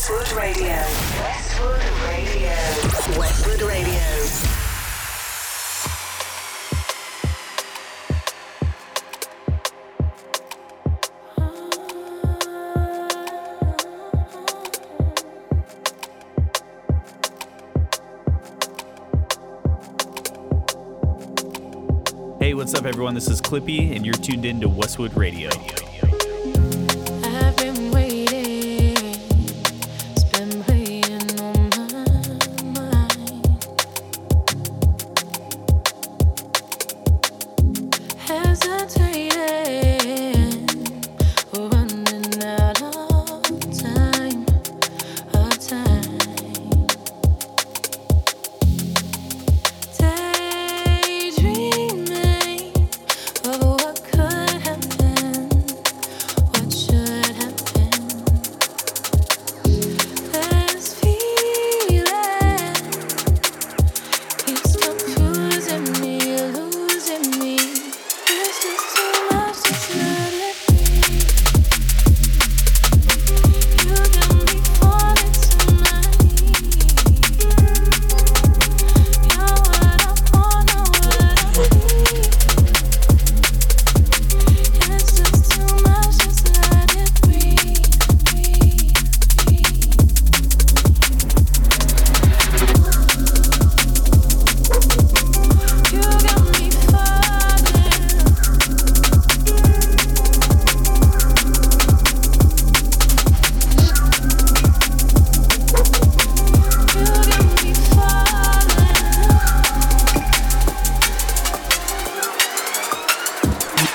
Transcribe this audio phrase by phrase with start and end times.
[0.00, 0.64] Westwood Radio.
[1.20, 2.56] Westwood Radio.
[3.18, 4.00] Westwood Radio.
[22.38, 23.12] Hey, what's up, everyone?
[23.14, 25.50] This is Clippy, and you're tuned in to Westwood Radio.
[25.50, 25.79] I've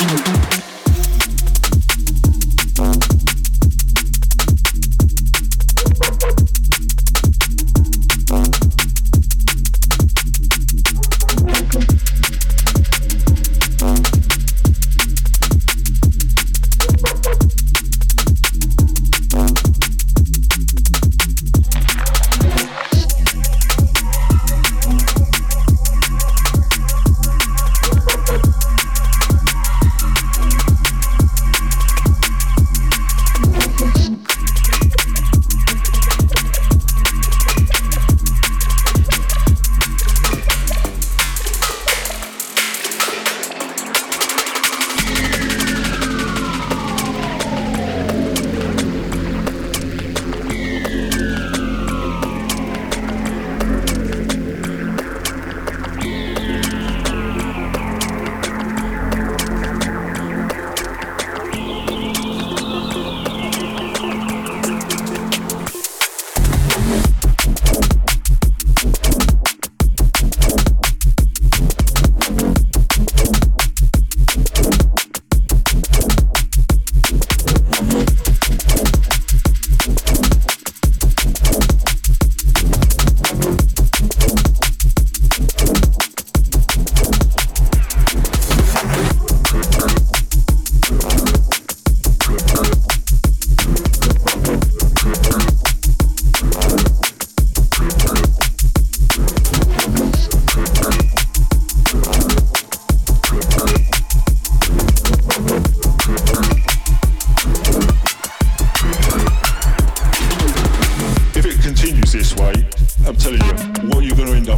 [0.08, 0.35] Mm-hmm.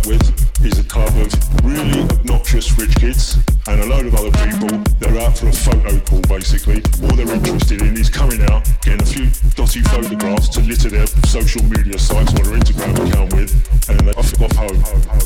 [0.08, 3.38] With is a club of really obnoxious rich kids
[3.68, 4.70] and a load of other people
[5.00, 6.82] that are out for a photo call, basically.
[7.04, 11.08] All they're interested in is coming out, getting a few dotty photographs to litter their
[11.28, 13.52] social media sites or their Instagram account with,
[13.90, 15.17] and then they off, off home.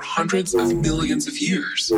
[0.00, 1.90] Hundreds of millions of years.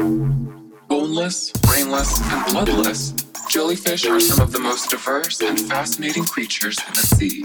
[0.87, 3.13] Boneless, brainless, and bloodless,
[3.49, 7.45] jellyfish are some of the most diverse and fascinating creatures in the sea.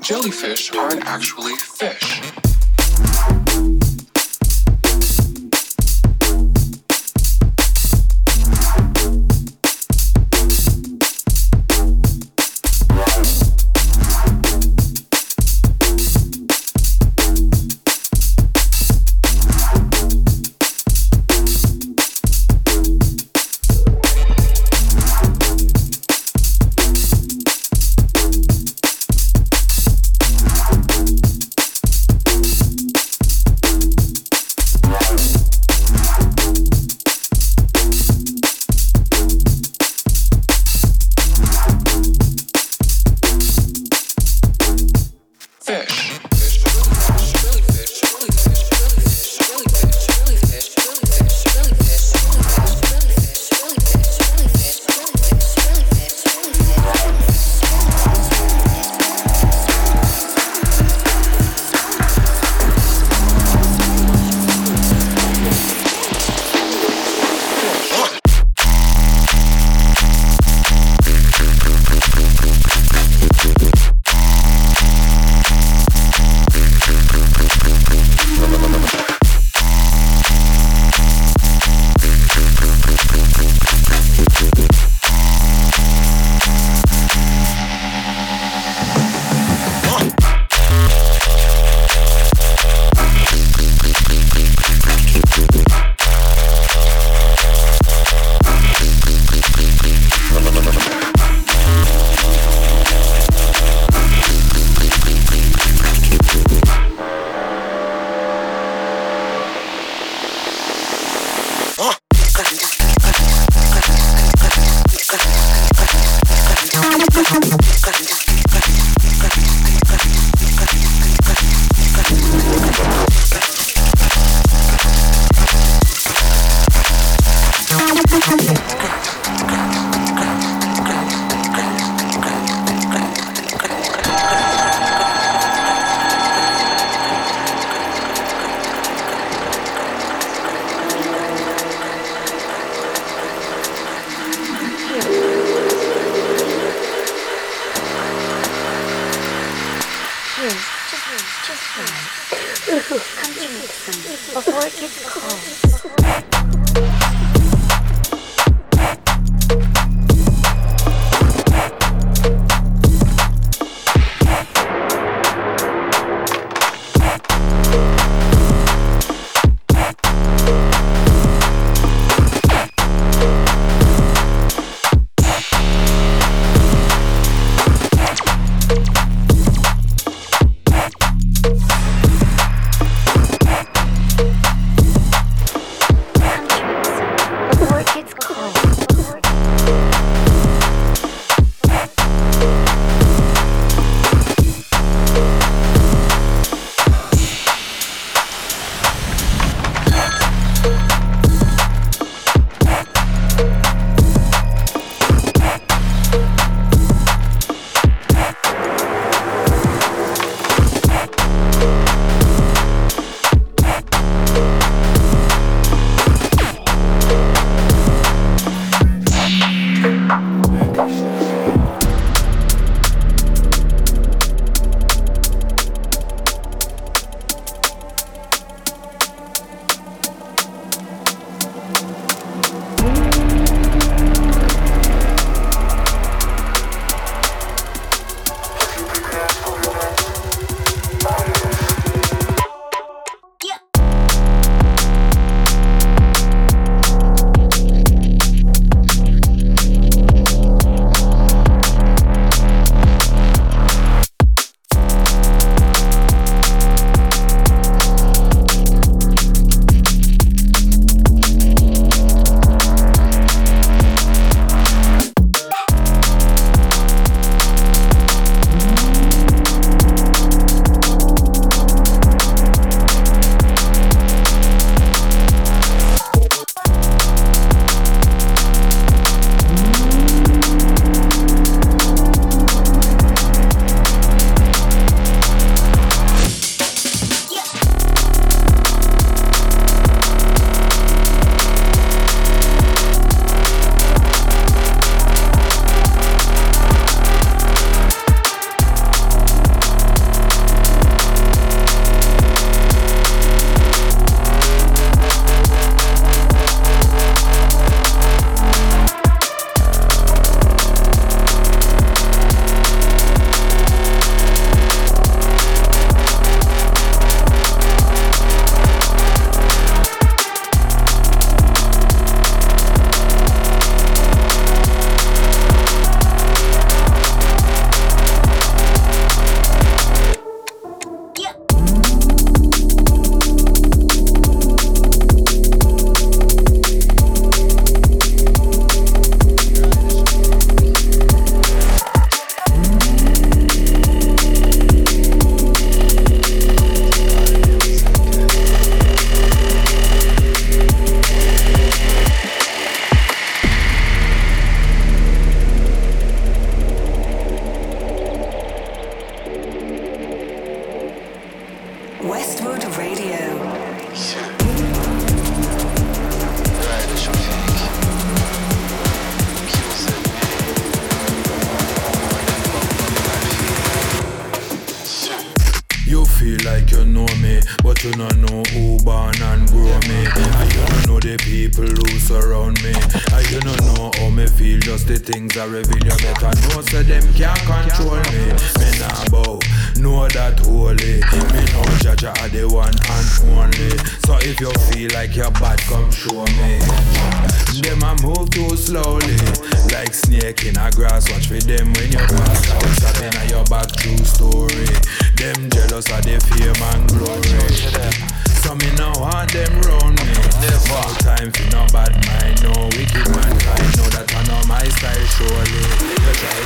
[0.00, 1.93] Jellyfish aren't actually fish.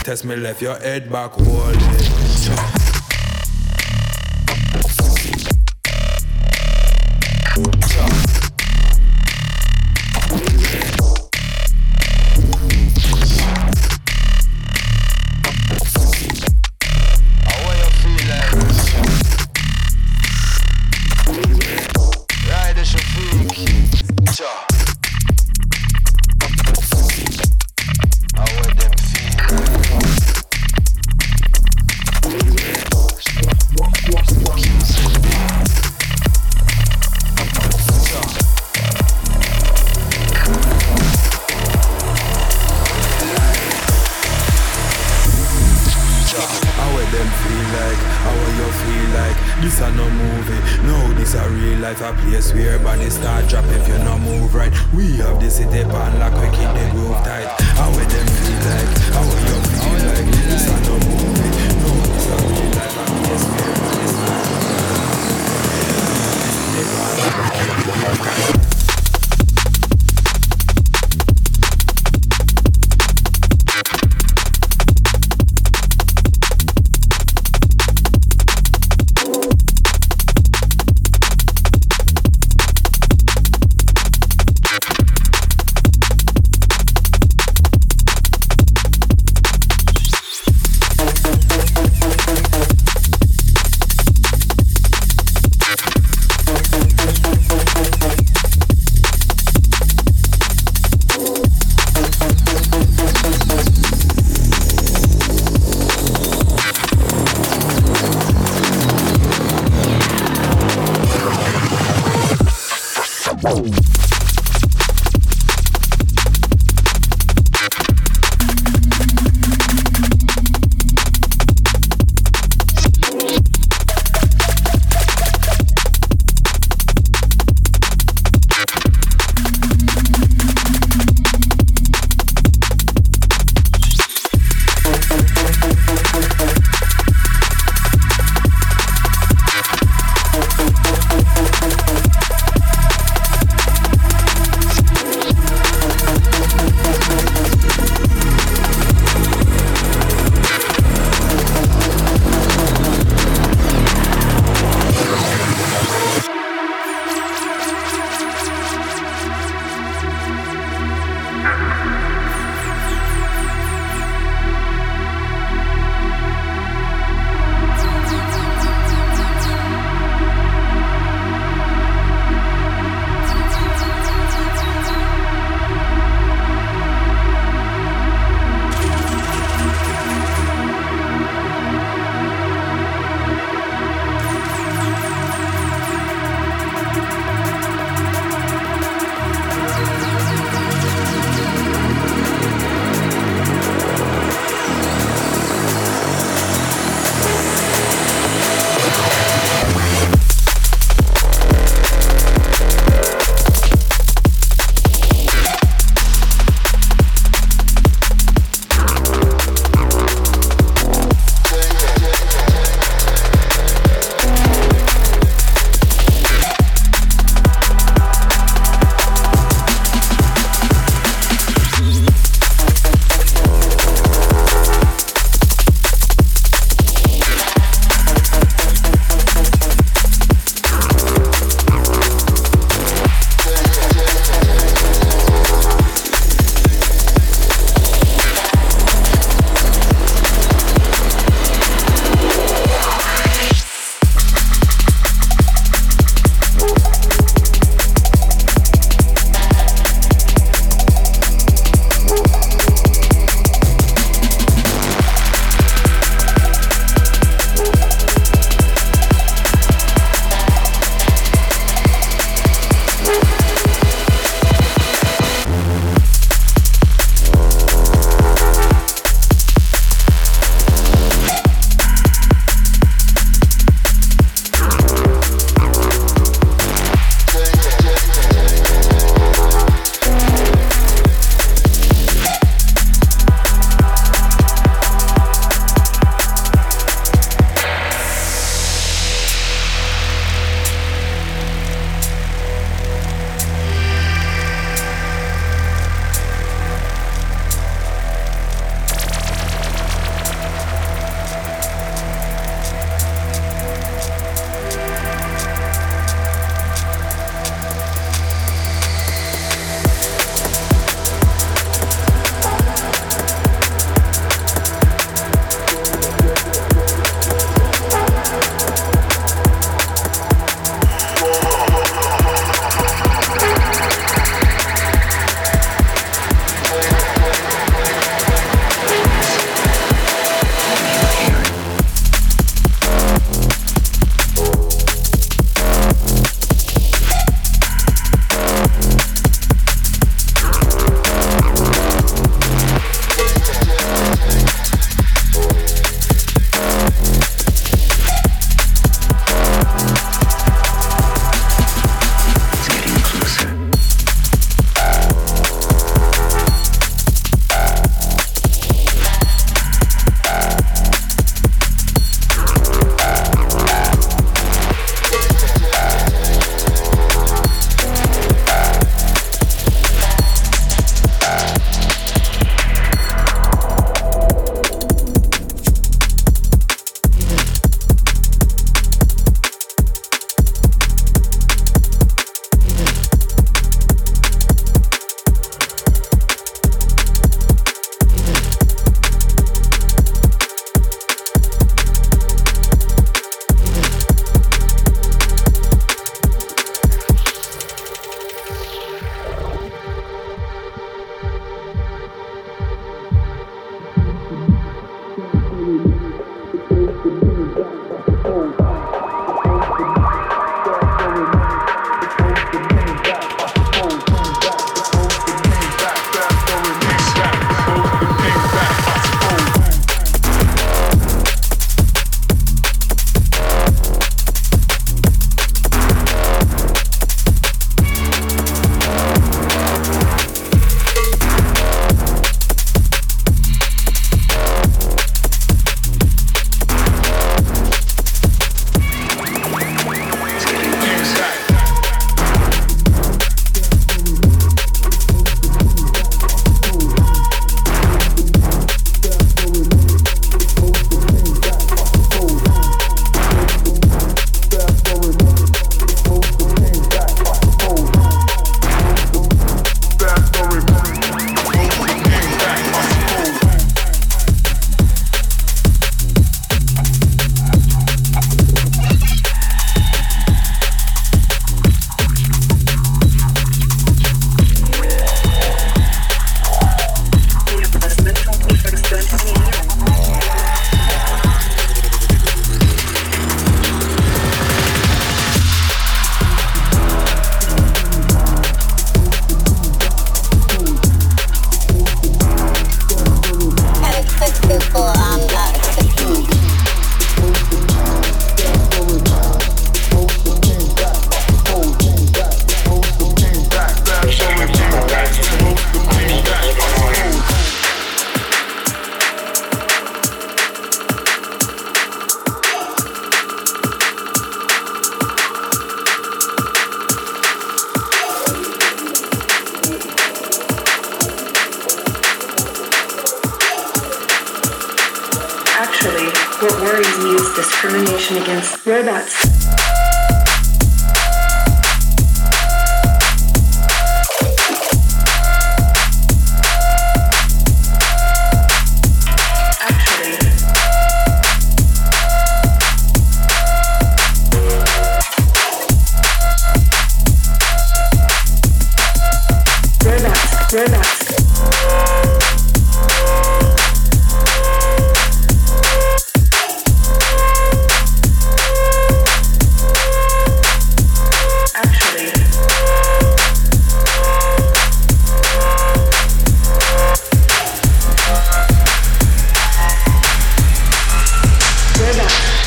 [0.09, 1.33] Test me, left your head back.
[1.33, 2.78] How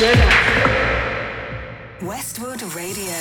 [0.02, 2.02] robots, robots.
[2.02, 3.14] Westwood Radio.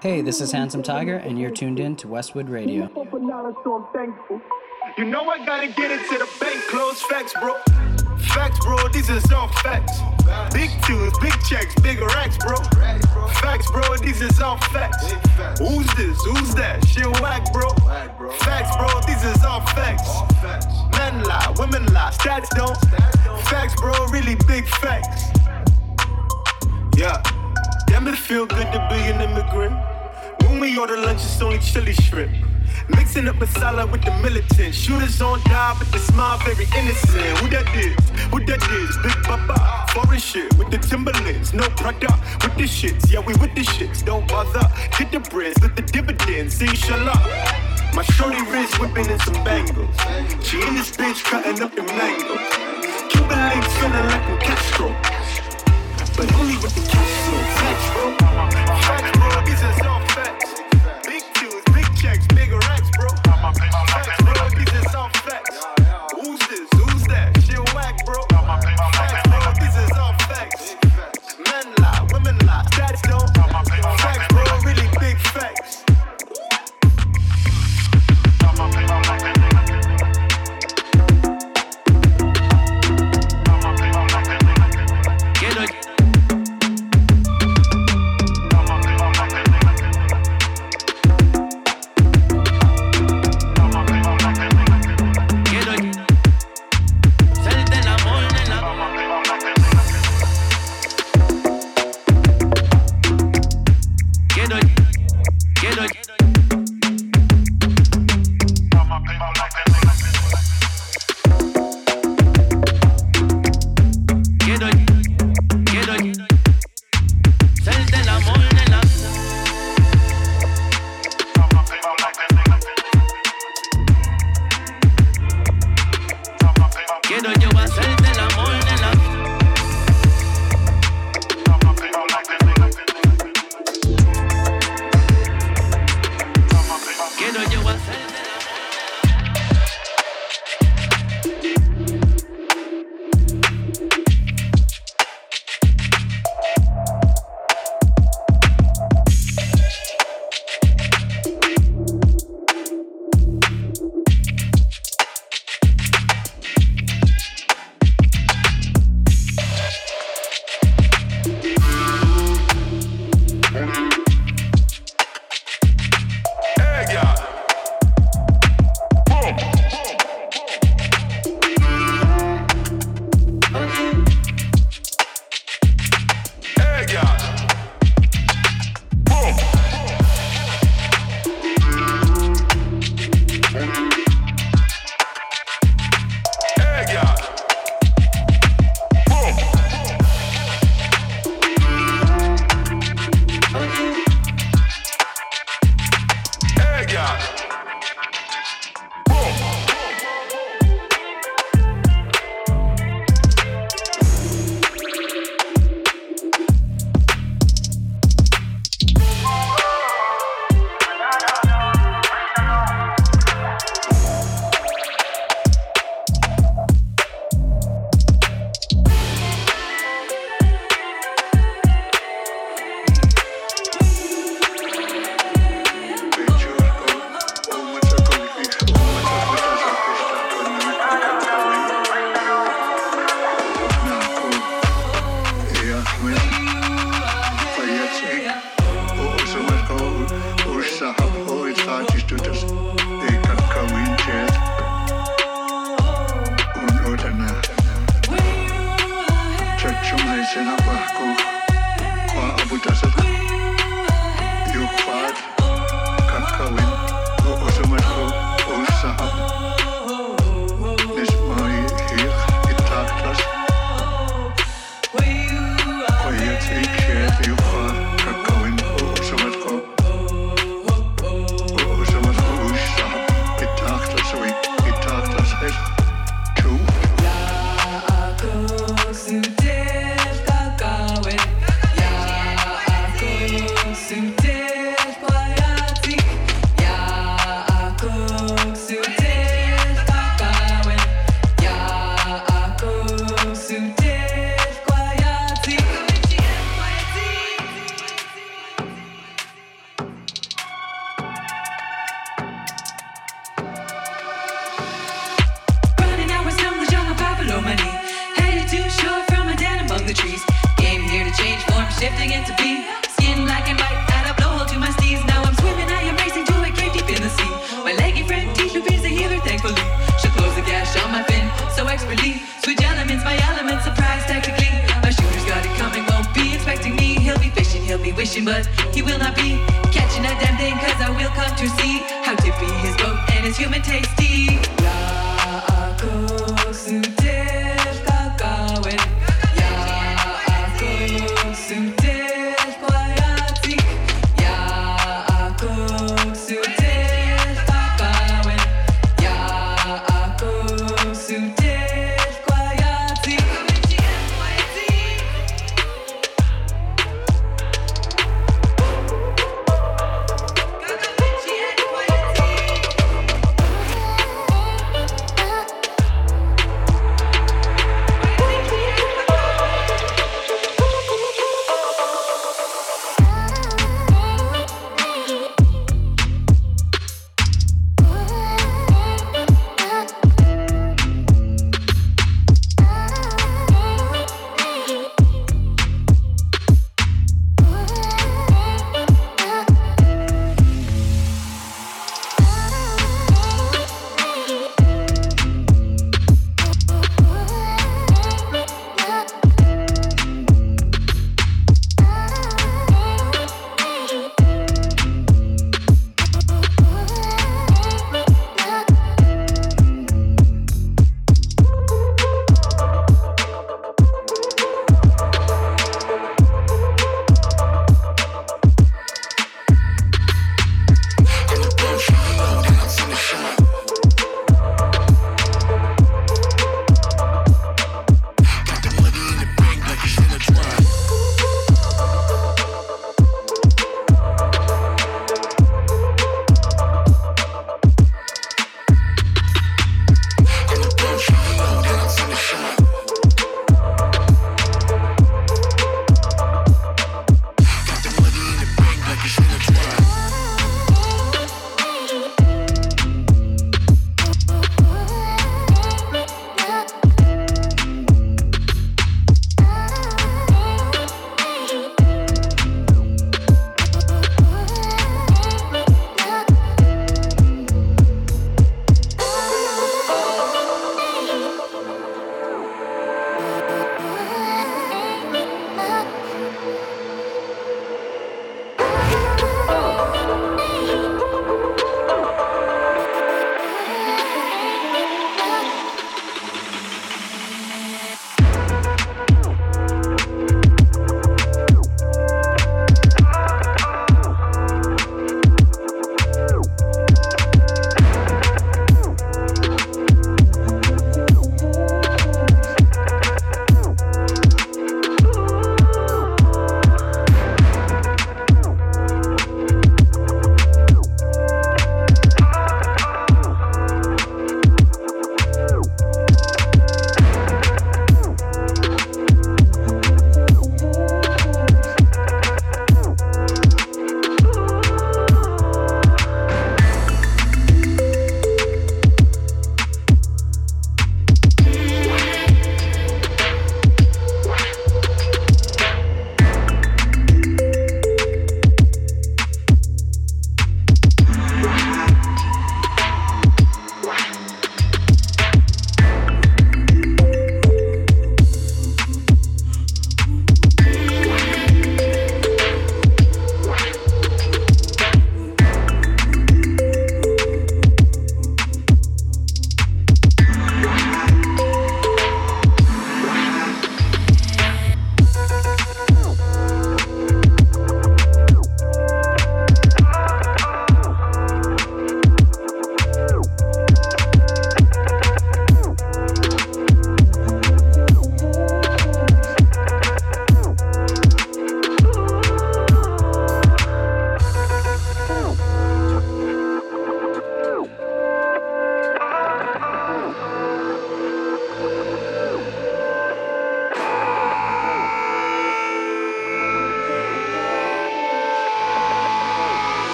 [0.00, 2.88] Hey, this is Handsome Tiger, and you're tuned in to Westwood Radio.
[4.98, 7.54] You know I gotta get it to the bank, close facts, bro.
[8.34, 10.00] Facts, bro, these is all facts.
[10.52, 12.56] Big tunes, big checks, big racks, bro.
[13.40, 15.12] Facts, bro, these is all facts.
[15.58, 16.22] Who's this?
[16.24, 16.86] Who's that?
[16.86, 17.70] Shit whack, bro.
[18.40, 20.08] Facts, bro, these is all facts.
[20.98, 22.76] Men lie, women lie, stats don't.
[23.46, 25.30] Facts, bro, really big facts.
[26.96, 27.22] Yeah,
[27.86, 29.74] damn it feel good to be an immigrant.
[30.42, 32.51] When we order lunch, it's only chili shrimp.
[32.88, 34.74] Mixing up masala with the militant.
[34.74, 37.38] Shooters on die, but the smile very innocent.
[37.38, 37.96] Who that is?
[38.30, 38.96] Who that is?
[39.02, 39.86] Big Papa.
[39.92, 41.52] Foreign shit with the Timberlands.
[41.52, 43.12] No product with the shits.
[43.12, 44.04] Yeah, we with the shits.
[44.04, 44.66] Don't bother.
[44.98, 46.60] Get the breads, with the dividends.
[46.60, 47.18] Inshallah.
[47.94, 49.94] My shorty wrist whipping in some bangles.
[50.42, 52.36] She in this bitch cutting up the mango.
[53.10, 54.88] Cuban links feeling like I'm Castro.
[56.16, 57.82] But only with the cash flow.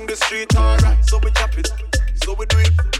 [0.00, 1.04] down the street, alright.
[1.04, 1.68] So we chop it,
[2.22, 2.99] so we do it.